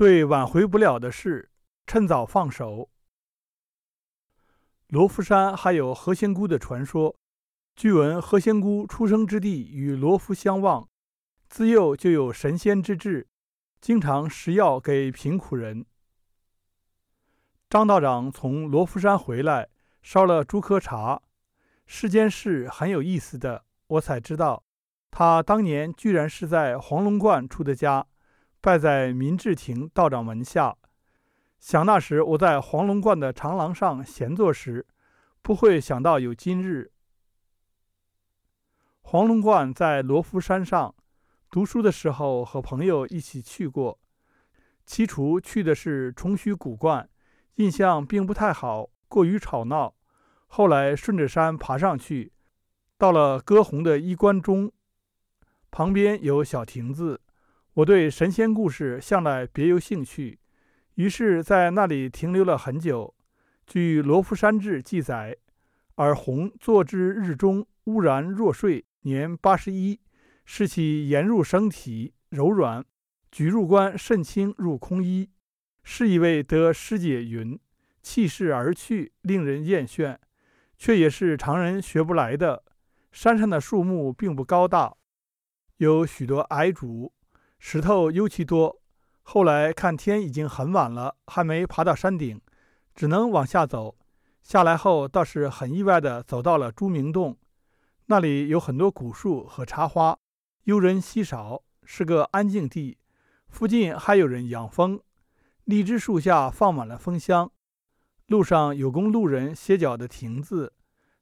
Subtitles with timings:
[0.00, 1.50] 对挽回不了的事，
[1.86, 2.88] 趁早放手。
[4.88, 7.14] 罗浮山还有何仙姑的传说。
[7.76, 10.88] 据闻何仙姑出生之地与罗浮相望，
[11.50, 13.28] 自幼就有神仙之志，
[13.78, 15.84] 经常食药给贫苦人。
[17.68, 19.68] 张道长从罗浮山回来，
[20.00, 21.20] 烧了朱科茶。
[21.84, 24.64] 世间事很有意思的，我才知道，
[25.10, 28.06] 他当年居然是在黄龙观出的家，
[28.60, 30.76] 拜在明志亭道长门下。
[31.58, 34.86] 想那时我在黄龙观的长廊上闲坐时，
[35.42, 36.92] 不会想到有今日。
[39.00, 40.94] 黄龙观在罗浮山上，
[41.50, 43.98] 读书的时候和朋友一起去过，
[44.84, 47.08] 起初去的是崇虚古观。
[47.56, 49.94] 印象并不太好，过于吵闹。
[50.46, 52.32] 后来顺着山爬上去，
[52.98, 54.70] 到了歌红的衣冠中，
[55.70, 57.20] 旁边有小亭子。
[57.80, 60.38] 我对神仙故事向来别有兴趣，
[60.96, 63.14] 于是在那里停留了很久。
[63.66, 65.34] 据《罗浮山志》记载，
[65.94, 69.98] 尔红坐之日中，乌然若睡，年八十一。
[70.44, 72.84] 视其颜入生体，柔软，
[73.30, 75.30] 举入关甚轻，入空衣。
[75.82, 77.58] 是一位得师姐云，
[78.02, 80.18] 弃世而去，令人艳羡，
[80.76, 82.62] 却也是常人学不来的。
[83.10, 84.96] 山上的树木并不高大，
[85.78, 87.14] 有许多矮竹，
[87.62, 88.80] 石头尤其多。
[89.22, 92.40] 后来看天已经很晚了，还没爬到山顶，
[92.94, 93.96] 只能往下走。
[94.42, 97.36] 下来后倒是很意外的走到了朱明洞，
[98.06, 100.18] 那里有很多古树和茶花，
[100.64, 102.96] 游人稀少，是个安静地。
[103.46, 104.98] 附近还有人养蜂。
[105.64, 107.52] 荔枝树下放满了蜂箱，
[108.26, 110.72] 路上有供路人歇脚的亭子，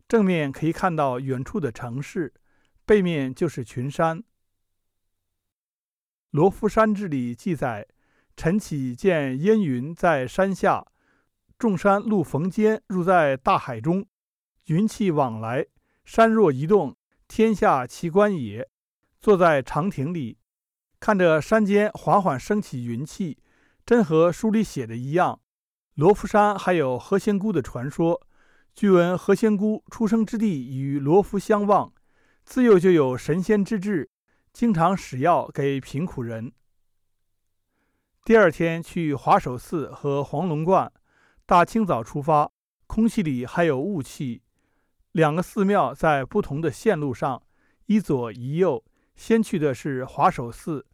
[0.06, 2.32] 正面可以看到远处的城市，
[2.86, 4.20] 背面就是群山。
[6.30, 7.86] 《罗浮山志》里记载，
[8.36, 10.86] 晨起见烟云在山下，
[11.58, 14.04] 众山路逢间，入在大海中，
[14.66, 15.64] 云气往来，
[16.04, 16.94] 山若移动，
[17.26, 18.68] 天下奇观也。
[19.18, 20.36] 坐在长亭里，
[21.00, 23.38] 看着山间缓缓升起云气。
[23.86, 25.40] 真和书里写的一样，
[25.94, 28.20] 罗浮山还有何仙姑的传说。
[28.74, 31.90] 据闻何仙姑出生之地与罗浮相望，
[32.44, 34.10] 自幼就有神仙之志，
[34.58, 36.50] 经常使药给贫苦人。
[38.24, 40.92] 第二天去华首寺和黄龙观，
[41.46, 42.50] 大清早出发，
[42.88, 44.42] 空气里还有雾气。
[45.12, 47.40] 两个寺庙在不同的线路上，
[47.86, 48.84] 一左一右。
[49.14, 50.84] 先去的是华首寺，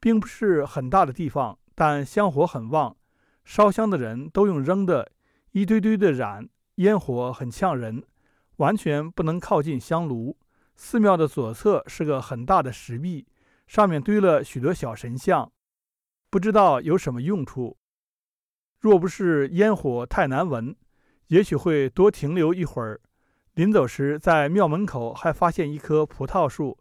[0.00, 1.58] 并不是很大的地方。
[1.74, 2.96] 但香火很旺，
[3.44, 5.12] 烧香的人都用扔的，
[5.50, 8.02] 一堆堆的燃，烟火很呛人，
[8.56, 10.38] 完全不能靠近香炉。
[10.74, 13.26] 寺庙的左侧是个很大的石壁，
[13.66, 15.50] 上面堆了许多小神像，
[16.30, 17.76] 不知道有什么用处。
[18.80, 20.74] 若不是烟火太难闻，
[21.28, 23.00] 也许会多停留一会儿。
[23.54, 26.78] 临走时，在庙门口还发现一棵葡萄树，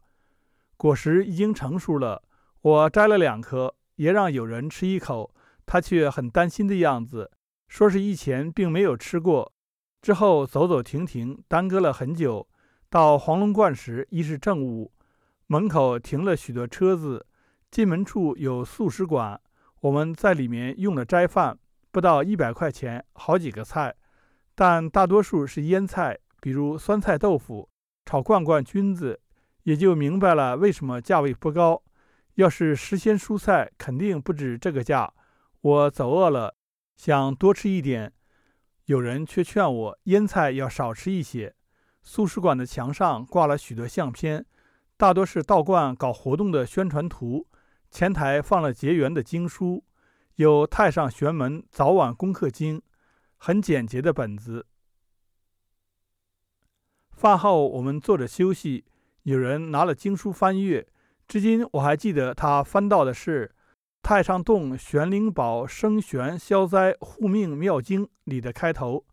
[0.77, 2.23] 果实已经成熟了，
[2.61, 3.75] 我摘了两颗。
[3.97, 7.29] 也让有人吃一口，他却很担心的样子，
[7.67, 9.53] 说是以前并没有吃过。
[10.01, 12.47] 之后走走停停，耽搁了很久。
[12.91, 14.91] 到黄龙观时已是正午，
[15.47, 17.25] 门口停了许多车子，
[17.71, 19.39] 进门处有素食馆，
[19.79, 21.57] 我们在里面用了斋饭，
[21.89, 23.95] 不到一百块钱，好几个菜，
[24.53, 27.69] 但大多数是腌菜，比如酸菜豆腐、
[28.03, 29.21] 炒罐罐菌子，
[29.63, 31.81] 也就明白了为什么价位不高。
[32.35, 35.13] 要是时鲜蔬菜，肯定不止这个价。
[35.61, 36.57] 我走饿了，
[36.97, 38.11] 想多吃一点，
[38.87, 41.55] 有人却劝我腌菜要少吃一些。
[42.01, 44.45] 素食馆的墙上挂了许多相片，
[44.97, 47.47] 大多是道观搞活动的宣传图。
[47.89, 49.83] 前台放了结缘的经书，
[50.35, 52.79] 有《太上玄门早晚功课经》，
[53.37, 54.65] 很简洁的本子。
[57.11, 58.85] 饭后我们坐着休息，
[59.23, 60.87] 有人拿了经书翻阅。
[61.27, 63.47] 至今我还记得他翻到的是
[64.01, 69.05] 《太上洞玄灵宝生玄消灾护命妙经》里的开头。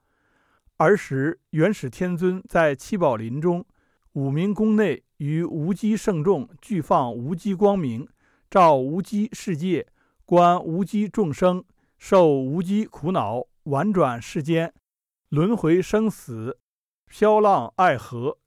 [0.81, 3.67] 儿时元始天尊在七宝林中，
[4.13, 8.07] 五明宫内于无极圣众俱放无极光明，
[8.49, 9.89] 照无极世界，
[10.25, 11.65] 观无极众生，
[11.99, 14.73] 受无极苦恼，婉转世间，
[15.31, 16.61] 轮回生死，
[17.09, 18.39] 飘浪爱河，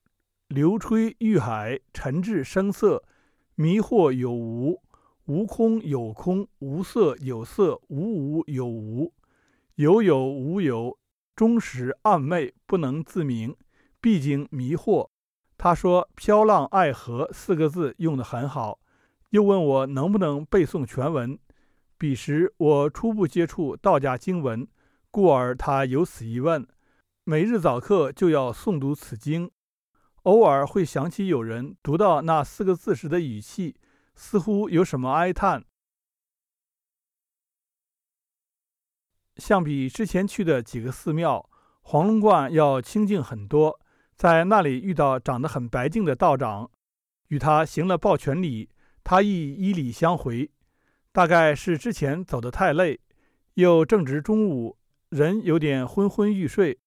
[0.47, 3.03] 流吹欲海，沉滞声色。
[3.55, 4.81] 迷惑有无，
[5.25, 9.11] 无空有空，无色有色，无无有无，
[9.75, 10.97] 有有无有，
[11.35, 13.55] 终始暗昧，不能自明，
[13.99, 15.09] 毕竟迷惑。
[15.57, 18.79] 他说“飘浪爱河”四个字用得很好，
[19.29, 21.37] 又问我能不能背诵全文。
[21.97, 24.67] 彼时我初步接触道家经文，
[25.11, 26.67] 故而他有此一问。
[27.23, 29.51] 每日早课就要诵读此经，
[30.23, 33.75] 偶尔会想起有人读到那四个字时的语气，
[34.15, 35.63] 似乎有什么哀叹。
[39.41, 41.49] 相比之前去的几个寺庙，
[41.81, 43.79] 黄龙观要清静很多。
[44.15, 46.69] 在那里遇到长得很白净的道长，
[47.29, 48.69] 与他行了抱拳礼，
[49.03, 50.51] 他亦依礼相回。
[51.11, 52.99] 大概是之前走得太累，
[53.55, 54.77] 又正值中午，
[55.09, 56.77] 人有点昏昏欲睡。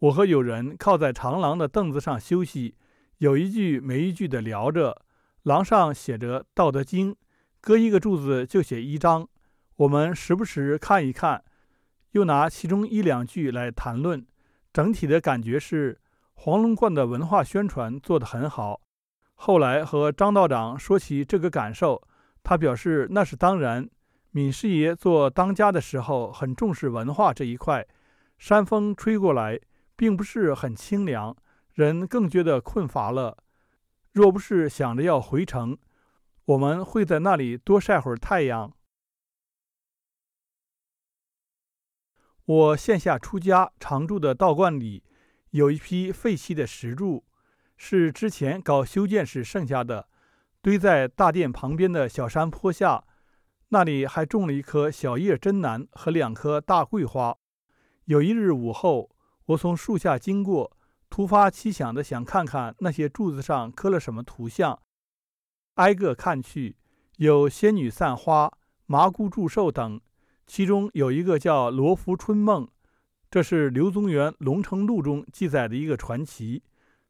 [0.00, 2.74] 我和友人靠在长廊的凳子上休息，
[3.18, 5.00] 有一句没一句的聊着。
[5.44, 7.12] 廊上写着《道德经》，
[7.60, 9.28] 隔一个柱子就写一章。
[9.76, 11.44] 我们时不时看一看，
[12.14, 14.26] 又拿其中一两句来谈论。
[14.72, 16.00] 整体的感觉是
[16.34, 18.80] 黄龙观的文化宣传做得很好。
[19.34, 22.02] 后来和张道长说起这个感受。
[22.42, 23.88] 他表示那是当然。
[24.32, 27.86] 闵师爷做当家的时候很重视文化这一块。
[28.36, 29.58] 山风吹过来，
[29.96, 31.34] 并不是很清凉，
[31.72, 33.36] 人更觉得困乏了。
[34.12, 35.78] 若不是想着要回城，
[36.46, 38.72] 我们会在那里多晒会儿太阳。
[42.46, 45.02] 我线下出家常住的道观里，
[45.50, 47.24] 有一批废弃的石柱，
[47.78, 50.08] 是之前搞修建时剩下的。
[50.60, 53.04] 堆在大殿旁边的小山坡下，
[53.68, 57.34] 那里还种了一棵小叶真楠和两棵大桂花。
[58.04, 59.10] 有一日午后，
[59.46, 60.76] 我从树下经过，
[61.08, 64.78] 突发奇想的想看看那些柱子上刻了什么图像。
[65.76, 66.76] 挨个看去，
[67.16, 68.52] 有仙女散花、
[68.84, 69.98] 麻姑祝寿等，
[70.46, 72.68] 其中有一个叫罗浮春梦，
[73.30, 76.62] 这是刘宗元《龙城录》中记载的一个传奇。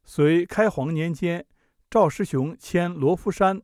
[0.03, 1.45] 隋开皇年间。
[1.87, 3.61] 赵师雄迁罗浮山，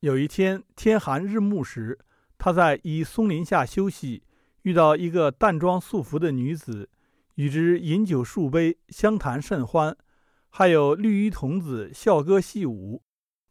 [0.00, 2.00] 有一天天寒日暮时，
[2.36, 4.24] 他在一松林下休息，
[4.62, 6.88] 遇到一个淡妆素服的女子，
[7.36, 9.96] 与之饮酒数杯，相谈甚欢。
[10.48, 13.02] 还有绿衣童子笑歌戏舞。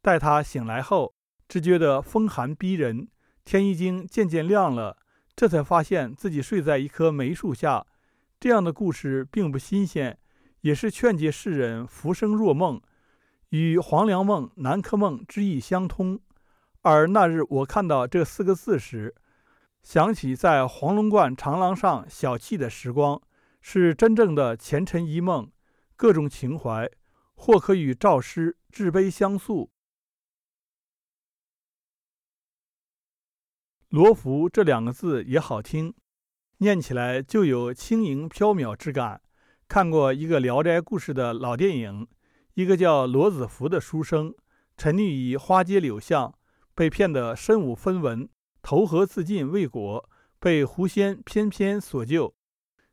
[0.01, 1.13] 待他醒来后，
[1.47, 3.07] 只觉得风寒逼人，
[3.45, 4.97] 天已经渐渐亮了，
[5.35, 7.85] 这才发现自己睡在一棵梅树下。
[8.39, 10.17] 这样的故事并不新鲜，
[10.61, 12.81] 也是劝诫世人浮生若梦。
[13.49, 16.19] 与黄粱梦、南柯梦之意相通，
[16.81, 19.13] 而那日我看到这四个字时，
[19.83, 23.21] 想起在黄龙观长廊上小憩的时光，
[23.61, 25.51] 是真正的前尘一梦，
[25.95, 26.89] 各种情怀，
[27.35, 29.69] 或可与赵师至悲相诉。
[33.93, 35.93] 罗浮这两个字也好听，
[36.57, 39.21] 念起来就有轻盈飘渺之感。
[39.67, 42.07] 看过一个《聊斋故事》的老电影。
[42.55, 44.33] 一个叫罗子福的书生，
[44.75, 46.33] 沉溺于花街柳巷，
[46.73, 48.27] 被骗得身无分文，
[48.63, 50.09] 投河自尽未果，
[50.39, 52.33] 被狐仙翩翩所救。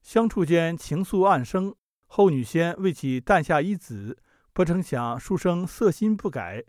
[0.03, 1.75] 相处间情愫暗生，
[2.09, 4.19] 后女仙为其诞下一子，
[4.53, 6.63] 不成想书生色心不改，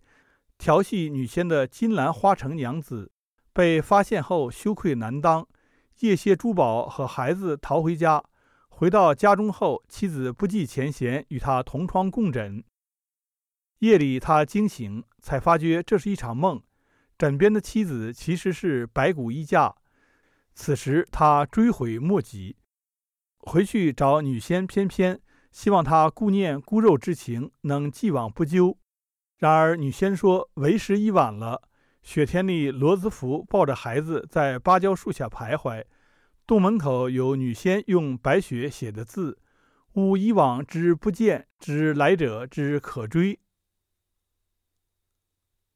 [0.58, 3.12] 调戏女仙的金兰花城娘子，
[3.54, 5.48] 被发现后羞愧难当，
[6.00, 8.24] 夜卸珠宝和孩子逃回家。
[8.70, 12.64] 回到家中后，妻子不计前嫌，与他同床共枕。
[13.80, 16.62] 夜里，他惊醒，才发觉这是一场梦。
[17.18, 19.76] 枕边的妻子其实是白骨衣架。
[20.56, 22.56] 此时，他追悔莫及，
[23.40, 25.20] 回去找女仙翩翩，
[25.52, 28.78] 希望她顾念孤肉之情，能既往不咎。
[29.38, 31.62] 然而，女仙说为时已晚了。
[32.02, 35.84] 雪天里，罗斯福抱着孩子在芭蕉树下徘徊，
[36.48, 39.38] 洞门口有女仙用白雪写的字
[39.94, 43.40] ：“吾以往之不见，之来者之可追。”